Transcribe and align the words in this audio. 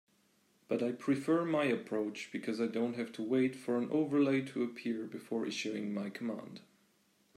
But 0.67 0.81
I 0.81 0.93
prefer 0.93 1.45
my 1.45 1.65
approach 1.65 2.29
because 2.31 2.59
I 2.59 2.65
don't 2.65 2.95
have 2.95 3.11
to 3.11 3.21
wait 3.21 3.55
for 3.55 3.77
an 3.77 3.87
overlay 3.91 4.41
to 4.45 4.63
appear 4.63 5.05
before 5.05 5.45
issuing 5.45 5.93
my 5.93 6.09
command. 6.09 6.61